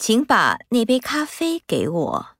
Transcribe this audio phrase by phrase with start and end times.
[0.00, 2.39] 请把那杯咖啡给我。